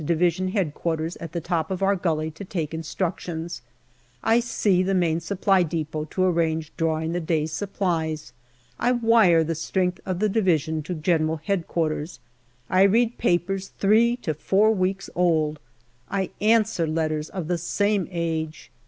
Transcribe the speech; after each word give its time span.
H.Q. 0.03 1.11
at 1.19 1.31
the 1.31 1.39
top 1.39 1.69
of 1.69 1.83
our 1.83 1.95
gully 1.95 2.31
to 2.31 2.43
take 2.43 2.73
instructions. 2.73 3.61
I 4.23 4.39
see 4.39 4.81
the 4.81 4.95
Main 4.95 5.19
Supply 5.19 5.61
depot 5.61 6.05
to 6.05 6.23
arrange 6.23 6.71
drawing 6.75 7.11
the 7.11 7.19
day's 7.19 7.51
supplies. 7.51 8.33
I 8.79 8.93
wire 8.93 9.43
the 9.43 9.53
strength 9.53 9.99
of 10.03 10.17
the 10.17 10.27
Division 10.27 10.81
to 10.81 10.95
G.H.Q. 10.95 12.05
I 12.67 12.81
read 12.81 13.19
papers 13.19 13.67
three 13.77 14.15
to 14.23 14.33
four 14.33 14.71
weeks 14.73 15.11
old; 15.13 15.59
I 16.09 16.31
answer 16.41 16.87
letters 16.87 17.29
of 17.29 17.47
the 17.47 17.59
same 17.59 18.07
age. 18.09 18.71